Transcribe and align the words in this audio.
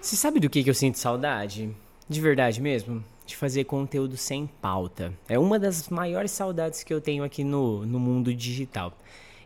Você 0.00 0.16
sabe 0.16 0.40
do 0.40 0.48
que, 0.48 0.66
eu 0.66 0.72
sinto 0.72 0.98
saudade? 0.98 1.76
De 2.08 2.20
verdade 2.22 2.58
mesmo? 2.58 3.04
De 3.26 3.36
fazer 3.36 3.64
conteúdo 3.64 4.16
sem 4.16 4.46
pauta. 4.46 5.12
É 5.28 5.38
uma 5.38 5.58
das 5.58 5.90
maiores 5.90 6.30
saudades 6.30 6.82
que 6.82 6.92
eu 6.92 7.02
tenho 7.02 7.22
aqui 7.22 7.44
no, 7.44 7.84
no 7.84 8.00
mundo 8.00 8.34
digital. 8.34 8.96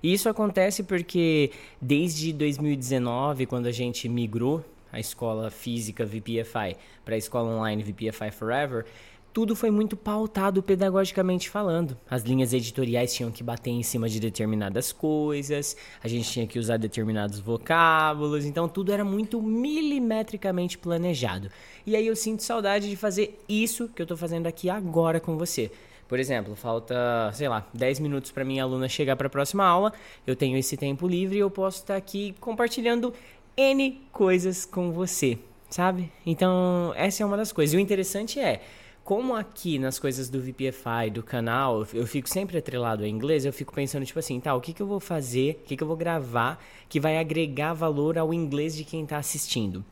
E 0.00 0.12
isso 0.12 0.28
acontece 0.28 0.84
porque 0.84 1.50
desde 1.80 2.32
2019, 2.32 3.46
quando 3.46 3.66
a 3.66 3.72
gente 3.72 4.08
migrou 4.08 4.64
a 4.92 5.00
escola 5.00 5.50
física 5.50 6.06
VPFI 6.06 6.76
para 7.04 7.16
a 7.16 7.18
escola 7.18 7.50
online 7.50 7.82
VPFI 7.82 8.30
Forever, 8.30 8.86
tudo 9.34 9.56
foi 9.56 9.68
muito 9.68 9.96
pautado 9.96 10.62
pedagogicamente 10.62 11.50
falando. 11.50 11.98
As 12.08 12.22
linhas 12.22 12.52
editoriais 12.52 13.12
tinham 13.12 13.32
que 13.32 13.42
bater 13.42 13.70
em 13.70 13.82
cima 13.82 14.08
de 14.08 14.20
determinadas 14.20 14.92
coisas, 14.92 15.76
a 16.00 16.06
gente 16.06 16.30
tinha 16.30 16.46
que 16.46 16.56
usar 16.56 16.76
determinados 16.76 17.40
vocábulos, 17.40 18.44
então 18.44 18.68
tudo 18.68 18.92
era 18.92 19.04
muito 19.04 19.42
milimetricamente 19.42 20.78
planejado. 20.78 21.50
E 21.84 21.96
aí 21.96 22.06
eu 22.06 22.14
sinto 22.14 22.44
saudade 22.44 22.88
de 22.88 22.94
fazer 22.94 23.36
isso 23.48 23.88
que 23.88 24.00
eu 24.00 24.04
estou 24.04 24.16
fazendo 24.16 24.46
aqui 24.46 24.70
agora 24.70 25.18
com 25.18 25.36
você. 25.36 25.68
Por 26.06 26.20
exemplo, 26.20 26.54
falta, 26.54 26.94
sei 27.32 27.48
lá, 27.48 27.66
10 27.74 27.98
minutos 27.98 28.30
para 28.30 28.44
minha 28.44 28.62
aluna 28.62 28.88
chegar 28.88 29.16
para 29.16 29.26
a 29.26 29.30
próxima 29.30 29.64
aula, 29.64 29.92
eu 30.24 30.36
tenho 30.36 30.56
esse 30.56 30.76
tempo 30.76 31.08
livre 31.08 31.38
e 31.38 31.40
eu 31.40 31.50
posso 31.50 31.78
estar 31.78 31.96
aqui 31.96 32.36
compartilhando 32.38 33.12
N 33.56 34.00
coisas 34.12 34.64
com 34.64 34.92
você, 34.92 35.36
sabe? 35.68 36.12
Então, 36.24 36.92
essa 36.94 37.24
é 37.24 37.26
uma 37.26 37.36
das 37.36 37.50
coisas. 37.50 37.74
E 37.74 37.76
o 37.76 37.80
interessante 37.80 38.38
é, 38.38 38.62
como 39.04 39.36
aqui 39.36 39.78
nas 39.78 39.98
coisas 39.98 40.30
do 40.30 40.40
VPFI, 40.40 41.10
do 41.12 41.22
canal, 41.22 41.86
eu 41.92 42.06
fico 42.06 42.26
sempre 42.26 42.56
atrelado 42.56 43.04
a 43.04 43.08
inglês, 43.08 43.44
eu 43.44 43.52
fico 43.52 43.72
pensando, 43.72 44.06
tipo 44.06 44.18
assim, 44.18 44.40
tá, 44.40 44.54
o 44.54 44.60
que, 44.62 44.72
que 44.72 44.80
eu 44.80 44.86
vou 44.86 44.98
fazer, 44.98 45.60
o 45.62 45.66
que, 45.66 45.76
que 45.76 45.82
eu 45.82 45.86
vou 45.86 45.96
gravar 45.96 46.58
que 46.88 46.98
vai 46.98 47.18
agregar 47.18 47.74
valor 47.74 48.16
ao 48.16 48.32
inglês 48.32 48.74
de 48.74 48.82
quem 48.82 49.04
tá 49.04 49.18
assistindo. 49.18 49.84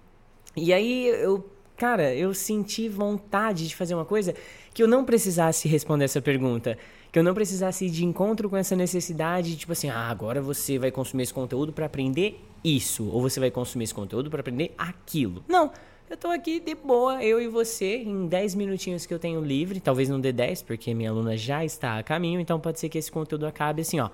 E 0.57 0.73
aí 0.73 1.09
eu, 1.09 1.47
cara, 1.77 2.15
eu 2.15 2.33
senti 2.33 2.89
vontade 2.89 3.69
de 3.69 3.77
fazer 3.77 3.95
uma 3.95 4.07
coisa 4.07 4.35
que 4.73 4.83
eu 4.83 4.89
não 4.89 5.05
precisasse 5.05 5.69
responder 5.69 6.07
essa 6.07 6.23
pergunta. 6.23 6.79
Que 7.11 7.19
eu 7.19 7.23
não 7.23 7.35
precisasse 7.35 7.85
ir 7.85 7.91
de 7.91 8.07
encontro 8.07 8.49
com 8.49 8.57
essa 8.57 8.75
necessidade, 8.75 9.57
tipo 9.57 9.73
assim, 9.73 9.91
ah, 9.91 10.09
agora 10.09 10.41
você 10.41 10.79
vai 10.79 10.91
consumir 10.91 11.25
esse 11.25 11.35
conteúdo 11.35 11.71
para 11.71 11.85
aprender 11.85 12.43
isso, 12.65 13.07
ou 13.11 13.21
você 13.21 13.39
vai 13.39 13.51
consumir 13.51 13.85
esse 13.85 13.93
conteúdo 13.93 14.31
para 14.31 14.41
aprender 14.41 14.75
aquilo. 14.79 15.45
Não. 15.47 15.71
Eu 16.13 16.17
tô 16.19 16.29
aqui 16.29 16.61
de 16.61 16.75
boa, 16.75 17.25
eu 17.25 17.41
e 17.41 17.49
você, 17.49 17.97
em 17.97 18.27
10 18.27 18.55
minutinhos 18.55 19.07
que 19.07 19.15
eu 19.15 19.19
tenho 19.19 19.43
livre, 19.43 19.81
talvez 19.81 20.11
não 20.11 20.21
dê 20.21 20.31
10, 20.31 20.61
porque 20.61 20.93
minha 20.93 21.09
aluna 21.09 21.39
já 21.39 21.65
está 21.65 21.99
a 21.99 22.03
caminho, 22.03 22.39
então 22.39 22.61
pode 22.61 22.79
ser 22.79 22.91
que 22.91 22.99
esse 22.99 23.11
conteúdo 23.11 23.47
acabe 23.47 23.81
assim, 23.81 23.99
ó, 23.99 24.11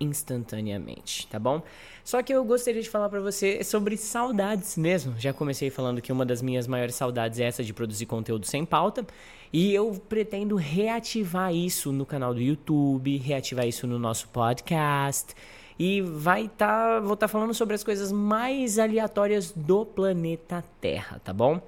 instantaneamente, 0.00 1.28
tá 1.28 1.38
bom? 1.38 1.62
Só 2.02 2.20
que 2.20 2.34
eu 2.34 2.44
gostaria 2.44 2.82
de 2.82 2.90
falar 2.90 3.08
para 3.08 3.20
você 3.20 3.62
sobre 3.62 3.96
saudades 3.96 4.76
mesmo. 4.76 5.14
Já 5.20 5.32
comecei 5.32 5.70
falando 5.70 6.02
que 6.02 6.10
uma 6.10 6.26
das 6.26 6.42
minhas 6.42 6.66
maiores 6.66 6.96
saudades 6.96 7.38
é 7.38 7.44
essa 7.44 7.62
de 7.62 7.72
produzir 7.72 8.06
conteúdo 8.06 8.44
sem 8.44 8.64
pauta, 8.64 9.06
e 9.52 9.72
eu 9.72 10.02
pretendo 10.08 10.56
reativar 10.56 11.54
isso 11.54 11.92
no 11.92 12.04
canal 12.04 12.34
do 12.34 12.40
YouTube, 12.40 13.18
reativar 13.18 13.68
isso 13.68 13.86
no 13.86 14.00
nosso 14.00 14.26
podcast 14.30 15.32
e 15.80 16.02
vai 16.02 16.46
tá, 16.46 17.00
vou 17.00 17.14
estar 17.14 17.26
tá 17.26 17.28
falando 17.28 17.54
sobre 17.54 17.74
as 17.74 17.82
coisas 17.82 18.12
mais 18.12 18.78
aleatórias 18.78 19.50
do 19.50 19.86
planeta 19.86 20.62
Terra, 20.78 21.18
tá 21.24 21.32
bom? 21.32 21.58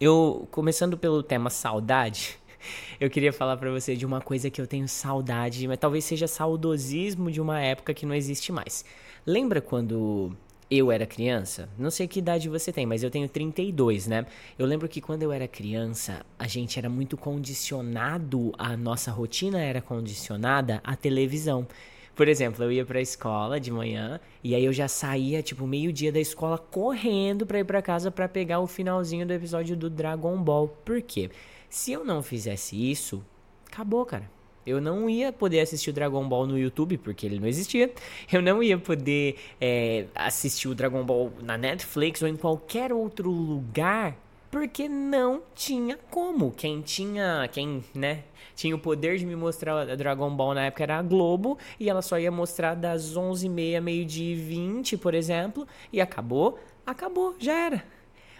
Eu 0.00 0.48
começando 0.50 0.96
pelo 0.96 1.22
tema 1.22 1.50
saudade, 1.50 2.38
eu 2.98 3.10
queria 3.10 3.34
falar 3.34 3.58
para 3.58 3.70
você 3.70 3.94
de 3.94 4.06
uma 4.06 4.22
coisa 4.22 4.48
que 4.48 4.58
eu 4.58 4.66
tenho 4.66 4.88
saudade, 4.88 5.68
mas 5.68 5.78
talvez 5.78 6.06
seja 6.06 6.26
saudosismo 6.26 7.30
de 7.30 7.38
uma 7.38 7.60
época 7.60 7.92
que 7.92 8.06
não 8.06 8.14
existe 8.14 8.50
mais. 8.50 8.82
Lembra 9.26 9.60
quando 9.60 10.34
eu 10.70 10.90
era 10.90 11.04
criança? 11.04 11.68
Não 11.78 11.90
sei 11.90 12.08
que 12.08 12.20
idade 12.20 12.48
você 12.48 12.72
tem, 12.72 12.86
mas 12.86 13.02
eu 13.02 13.10
tenho 13.10 13.28
32, 13.28 14.06
né? 14.06 14.24
Eu 14.58 14.64
lembro 14.64 14.88
que 14.88 15.02
quando 15.02 15.22
eu 15.22 15.30
era 15.30 15.46
criança, 15.46 16.24
a 16.38 16.46
gente 16.46 16.78
era 16.78 16.88
muito 16.88 17.14
condicionado, 17.14 18.54
a 18.56 18.74
nossa 18.74 19.10
rotina 19.10 19.60
era 19.60 19.82
condicionada 19.82 20.80
à 20.82 20.96
televisão. 20.96 21.68
Por 22.14 22.28
exemplo, 22.28 22.64
eu 22.64 22.70
ia 22.70 22.84
pra 22.84 23.00
escola 23.00 23.58
de 23.58 23.72
manhã 23.72 24.20
e 24.42 24.54
aí 24.54 24.64
eu 24.64 24.72
já 24.72 24.86
saía, 24.86 25.42
tipo, 25.42 25.66
meio-dia 25.66 26.12
da 26.12 26.20
escola 26.20 26.56
correndo 26.56 27.44
pra 27.44 27.58
ir 27.58 27.64
pra 27.64 27.82
casa 27.82 28.10
pra 28.10 28.28
pegar 28.28 28.60
o 28.60 28.66
finalzinho 28.66 29.26
do 29.26 29.32
episódio 29.32 29.76
do 29.76 29.90
Dragon 29.90 30.36
Ball. 30.40 30.68
Por 30.84 31.02
quê? 31.02 31.30
Se 31.68 31.92
eu 31.92 32.04
não 32.04 32.22
fizesse 32.22 32.76
isso, 32.90 33.24
acabou, 33.66 34.06
cara. 34.06 34.30
Eu 34.66 34.80
não 34.80 35.10
ia 35.10 35.32
poder 35.32 35.60
assistir 35.60 35.90
o 35.90 35.92
Dragon 35.92 36.26
Ball 36.26 36.46
no 36.46 36.58
YouTube, 36.58 36.96
porque 36.98 37.26
ele 37.26 37.38
não 37.38 37.46
existia. 37.46 37.92
Eu 38.32 38.40
não 38.40 38.62
ia 38.62 38.78
poder 38.78 39.36
é, 39.60 40.06
assistir 40.14 40.68
o 40.68 40.74
Dragon 40.74 41.04
Ball 41.04 41.32
na 41.42 41.58
Netflix 41.58 42.22
ou 42.22 42.28
em 42.28 42.36
qualquer 42.36 42.92
outro 42.92 43.30
lugar 43.30 44.16
porque 44.54 44.88
não 44.88 45.42
tinha 45.52 45.98
como. 46.12 46.52
Quem 46.52 46.80
tinha, 46.80 47.48
quem, 47.50 47.82
né, 47.92 48.22
tinha 48.54 48.72
o 48.72 48.78
poder 48.78 49.18
de 49.18 49.26
me 49.26 49.34
mostrar 49.34 49.96
Dragon 49.96 50.30
Ball 50.30 50.54
na 50.54 50.66
época 50.66 50.84
era 50.84 50.96
a 51.00 51.02
Globo, 51.02 51.58
e 51.80 51.90
ela 51.90 52.00
só 52.00 52.20
ia 52.20 52.30
mostrar 52.30 52.76
das 52.76 53.16
11h30, 53.16 53.80
meio-dia 53.80 54.32
e 54.32 54.36
20, 54.36 54.96
por 54.96 55.12
exemplo, 55.12 55.66
e 55.92 56.00
acabou, 56.00 56.56
acabou, 56.86 57.34
já 57.36 57.52
era. 57.52 57.84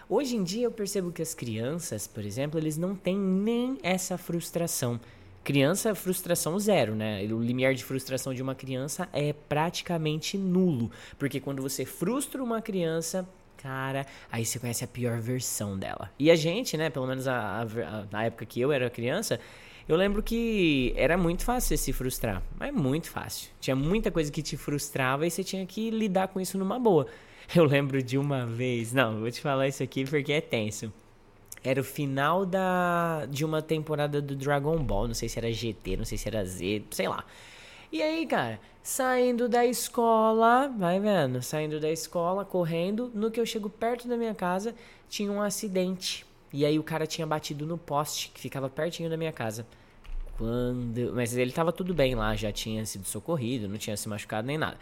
Hoje 0.07 0.37
em 0.37 0.43
dia 0.45 0.63
eu 0.63 0.71
percebo 0.71 1.11
que 1.11 1.21
as 1.21 1.33
crianças, 1.33 2.07
por 2.07 2.23
exemplo, 2.23 2.57
eles 2.57 2.77
não 2.77 2.95
têm 2.95 3.17
nem 3.17 3.77
essa 3.83 4.17
frustração. 4.17 4.97
Criança, 5.43 5.93
frustração 5.93 6.57
zero, 6.57 6.95
né? 6.95 7.27
O 7.29 7.41
limiar 7.41 7.73
de 7.73 7.83
frustração 7.83 8.33
de 8.33 8.41
uma 8.41 8.55
criança 8.55 9.09
é 9.11 9.33
praticamente 9.33 10.37
nulo. 10.37 10.89
Porque 11.19 11.41
quando 11.41 11.61
você 11.61 11.83
frustra 11.83 12.41
uma 12.41 12.61
criança, 12.61 13.27
cara, 13.65 14.05
aí 14.31 14.45
você 14.45 14.59
conhece 14.59 14.83
a 14.83 14.87
pior 14.87 15.19
versão 15.19 15.75
dela. 15.75 16.11
E 16.19 16.29
a 16.29 16.35
gente, 16.35 16.77
né, 16.77 16.91
pelo 16.91 17.07
menos 17.07 17.27
a, 17.27 17.65
na 18.11 18.25
época 18.25 18.45
que 18.45 18.61
eu 18.61 18.71
era 18.71 18.91
criança, 18.91 19.39
eu 19.89 19.95
lembro 19.95 20.21
que 20.21 20.93
era 20.95 21.17
muito 21.17 21.43
fácil 21.43 21.75
se 21.75 21.91
frustrar, 21.91 22.43
mas 22.59 22.71
muito 22.71 23.09
fácil. 23.09 23.49
Tinha 23.59 23.75
muita 23.75 24.11
coisa 24.11 24.31
que 24.31 24.43
te 24.43 24.55
frustrava 24.55 25.25
e 25.25 25.31
você 25.31 25.43
tinha 25.43 25.65
que 25.65 25.89
lidar 25.89 26.27
com 26.27 26.39
isso 26.39 26.59
numa 26.59 26.77
boa. 26.77 27.07
Eu 27.55 27.63
lembro 27.63 28.01
de 28.01 28.17
uma 28.17 28.45
vez, 28.45 28.91
não, 28.91 29.19
vou 29.19 29.29
te 29.29 29.39
falar 29.39 29.67
isso 29.67 29.83
aqui 29.83 30.03
porque 30.03 30.31
é 30.31 30.41
tenso. 30.41 30.91
Era 31.63 31.81
o 31.81 31.83
final 31.83 32.45
da 32.45 33.25
de 33.27 33.43
uma 33.45 33.61
temporada 33.61 34.21
do 34.21 34.35
Dragon 34.35 34.77
Ball, 34.77 35.07
não 35.07 35.15
sei 35.15 35.27
se 35.27 35.39
era 35.39 35.51
GT, 35.51 35.97
não 35.97 36.05
sei 36.05 36.17
se 36.17 36.27
era 36.27 36.45
Z, 36.45 36.83
sei 36.91 37.07
lá. 37.07 37.23
E 37.95 38.03
aí, 38.03 38.25
cara, 38.27 38.59
saindo 38.83 39.47
da 39.47 39.65
escola, 39.65 40.67
vai 40.67 40.99
vendo, 40.99 41.41
saindo 41.41 41.79
da 41.79 41.89
escola, 41.89 42.43
correndo, 42.43 43.09
no 43.13 43.31
que 43.31 43.39
eu 43.39 43.45
chego 43.45 43.69
perto 43.69 44.05
da 44.05 44.17
minha 44.17 44.35
casa, 44.35 44.75
tinha 45.07 45.31
um 45.31 45.41
acidente. 45.41 46.25
E 46.51 46.65
aí 46.65 46.77
o 46.77 46.83
cara 46.83 47.07
tinha 47.07 47.25
batido 47.25 47.65
no 47.65 47.77
poste 47.77 48.31
que 48.33 48.41
ficava 48.41 48.69
pertinho 48.69 49.09
da 49.09 49.15
minha 49.15 49.31
casa. 49.31 49.65
Quando, 50.37 51.13
mas 51.13 51.37
ele 51.37 51.53
tava 51.53 51.71
tudo 51.71 51.93
bem 51.93 52.15
lá, 52.15 52.35
já 52.35 52.51
tinha 52.51 52.85
sido 52.85 53.05
socorrido, 53.05 53.69
não 53.69 53.77
tinha 53.77 53.95
se 53.95 54.09
machucado 54.09 54.45
nem 54.45 54.57
nada. 54.57 54.77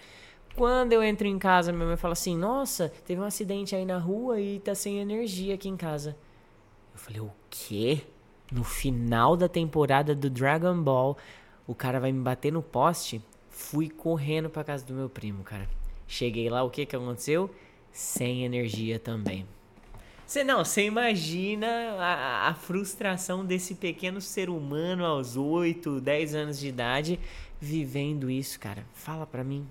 Quando 0.55 0.93
eu 0.93 1.03
entro 1.03 1.27
em 1.27 1.37
casa, 1.37 1.71
minha 1.71 1.85
mãe 1.85 1.97
fala 1.97 2.13
assim: 2.13 2.35
"Nossa, 2.35 2.91
teve 3.05 3.21
um 3.21 3.25
acidente 3.25 3.75
aí 3.75 3.85
na 3.85 3.99
rua 3.99 4.41
e 4.41 4.59
tá 4.59 4.73
sem 4.73 4.97
energia 4.97 5.53
aqui 5.53 5.69
em 5.69 5.77
casa". 5.77 6.17
Eu 6.91 6.99
falei: 6.99 7.21
"O 7.21 7.31
quê?" 7.51 8.01
No 8.51 8.63
final 8.63 9.37
da 9.37 9.47
temporada 9.47 10.13
do 10.15 10.29
Dragon 10.29 10.81
Ball, 10.81 11.17
o 11.67 11.73
cara 11.73 11.99
vai 11.99 12.11
me 12.11 12.21
bater 12.21 12.51
no 12.51 12.61
poste. 12.61 13.21
Fui 13.49 13.89
correndo 13.89 14.49
pra 14.49 14.63
casa 14.63 14.85
do 14.85 14.93
meu 14.93 15.09
primo, 15.09 15.43
cara. 15.43 15.69
Cheguei 16.07 16.49
lá, 16.49 16.63
o 16.63 16.69
que 16.69 16.85
que 16.85 16.95
aconteceu? 16.95 17.53
Sem 17.91 18.43
energia 18.43 18.99
também. 18.99 19.45
Você 20.25 20.43
não, 20.43 20.63
você 20.63 20.85
imagina 20.85 21.67
a, 21.99 22.49
a, 22.49 22.53
frustração 22.55 23.45
desse 23.45 23.75
pequeno 23.75 24.19
ser 24.19 24.49
humano 24.49 25.05
aos 25.05 25.37
8, 25.37 26.01
10 26.01 26.35
anos 26.35 26.59
de 26.59 26.67
idade 26.67 27.19
vivendo 27.59 28.31
isso, 28.31 28.59
cara. 28.59 28.85
Fala 28.93 29.27
pra 29.27 29.43
mim. 29.43 29.67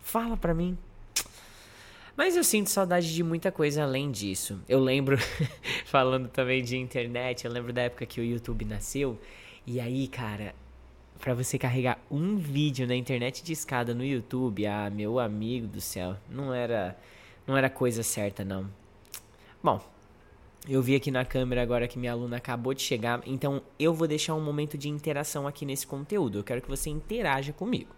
Fala 0.00 0.36
pra 0.36 0.54
mim. 0.54 0.78
Mas 2.16 2.36
eu 2.36 2.42
sinto 2.42 2.70
saudade 2.70 3.14
de 3.14 3.22
muita 3.22 3.52
coisa 3.52 3.82
além 3.82 4.10
disso. 4.10 4.60
Eu 4.68 4.80
lembro, 4.80 5.18
falando 5.84 6.28
também 6.28 6.62
de 6.62 6.76
internet, 6.76 7.44
eu 7.44 7.52
lembro 7.52 7.72
da 7.72 7.82
época 7.82 8.06
que 8.06 8.20
o 8.20 8.24
YouTube 8.24 8.64
nasceu. 8.64 9.18
E 9.66 9.78
aí, 9.78 10.08
cara, 10.08 10.54
para 11.18 11.34
você 11.34 11.58
carregar 11.58 11.98
um 12.10 12.36
vídeo 12.36 12.86
na 12.86 12.94
internet 12.94 13.42
de 13.42 13.52
escada 13.52 13.94
no 13.94 14.04
YouTube, 14.04 14.66
ah, 14.66 14.88
meu 14.90 15.18
amigo 15.18 15.66
do 15.66 15.80
céu, 15.80 16.16
não 16.30 16.54
era 16.54 16.96
não 17.46 17.56
era 17.56 17.70
coisa 17.70 18.02
certa 18.02 18.44
não. 18.44 18.68
Bom, 19.62 19.80
eu 20.68 20.82
vi 20.82 20.94
aqui 20.94 21.10
na 21.10 21.24
câmera 21.24 21.62
agora 21.62 21.88
que 21.88 21.98
minha 21.98 22.12
aluna 22.12 22.36
acabou 22.36 22.74
de 22.74 22.82
chegar, 22.82 23.22
então 23.26 23.62
eu 23.78 23.94
vou 23.94 24.06
deixar 24.06 24.34
um 24.34 24.40
momento 24.40 24.76
de 24.76 24.88
interação 24.88 25.46
aqui 25.46 25.64
nesse 25.64 25.86
conteúdo. 25.86 26.38
Eu 26.38 26.44
quero 26.44 26.60
que 26.60 26.68
você 26.68 26.90
interaja 26.90 27.52
comigo. 27.52 27.94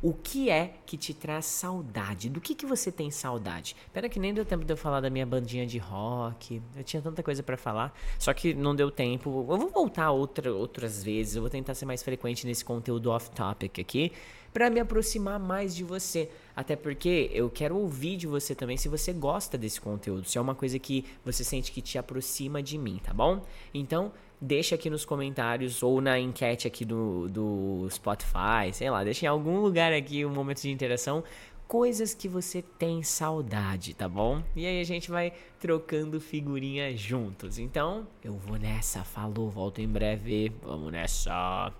O 0.00 0.12
que 0.12 0.48
é 0.48 0.74
que 0.86 0.96
te 0.96 1.12
traz 1.12 1.44
saudade? 1.46 2.30
Do 2.30 2.40
que, 2.40 2.54
que 2.54 2.64
você 2.64 2.92
tem 2.92 3.10
saudade? 3.10 3.74
Pera 3.92 4.08
que 4.08 4.20
nem 4.20 4.32
deu 4.32 4.44
tempo 4.44 4.64
de 4.64 4.72
eu 4.72 4.76
falar 4.76 5.00
da 5.00 5.10
minha 5.10 5.26
bandinha 5.26 5.66
de 5.66 5.78
rock. 5.78 6.62
Eu 6.76 6.84
tinha 6.84 7.02
tanta 7.02 7.20
coisa 7.20 7.42
para 7.42 7.56
falar, 7.56 7.92
só 8.16 8.32
que 8.32 8.54
não 8.54 8.76
deu 8.76 8.92
tempo. 8.92 9.28
Eu 9.50 9.58
vou 9.58 9.70
voltar 9.70 10.12
outra, 10.12 10.52
outras 10.52 11.02
vezes. 11.02 11.34
Eu 11.34 11.42
vou 11.42 11.50
tentar 11.50 11.74
ser 11.74 11.84
mais 11.84 12.00
frequente 12.00 12.46
nesse 12.46 12.64
conteúdo 12.64 13.10
off-topic 13.10 13.80
aqui. 13.80 14.12
para 14.52 14.70
me 14.70 14.78
aproximar 14.78 15.38
mais 15.38 15.74
de 15.74 15.82
você. 15.82 16.30
Até 16.54 16.76
porque 16.76 17.30
eu 17.32 17.50
quero 17.50 17.76
ouvir 17.76 18.16
de 18.16 18.26
você 18.26 18.54
também 18.54 18.76
se 18.76 18.88
você 18.88 19.12
gosta 19.12 19.58
desse 19.58 19.80
conteúdo, 19.80 20.28
se 20.28 20.38
é 20.38 20.40
uma 20.40 20.54
coisa 20.54 20.78
que 20.78 21.04
você 21.24 21.42
sente 21.42 21.72
que 21.72 21.82
te 21.82 21.98
aproxima 21.98 22.62
de 22.62 22.78
mim, 22.78 23.00
tá 23.02 23.12
bom? 23.12 23.44
Então, 23.74 24.12
deixa 24.40 24.74
aqui 24.74 24.88
nos 24.88 25.04
comentários 25.04 25.82
ou 25.82 26.00
na 26.00 26.18
enquete 26.18 26.66
aqui 26.66 26.84
do, 26.84 27.28
do 27.28 27.88
Spotify, 27.90 28.72
sei 28.72 28.90
lá, 28.90 29.04
deixa 29.04 29.26
em 29.26 29.28
algum 29.28 29.60
lugar 29.60 29.92
aqui 29.92 30.24
um 30.24 30.30
momento 30.30 30.62
de 30.62 30.70
interação 30.70 31.24
coisas 31.68 32.14
que 32.14 32.26
você 32.26 32.62
tem 32.62 33.02
saudade, 33.02 33.92
tá 33.92 34.08
bom? 34.08 34.42
E 34.56 34.66
aí 34.66 34.80
a 34.80 34.84
gente 34.84 35.10
vai 35.10 35.34
trocando 35.60 36.18
figurinhas 36.18 36.98
juntos. 36.98 37.58
Então, 37.58 38.08
eu 38.24 38.34
vou 38.38 38.58
nessa, 38.58 39.04
falou, 39.04 39.50
volto 39.50 39.80
em 39.80 39.86
breve. 39.86 40.50
Vamos 40.62 40.90
nessa. 40.90 41.70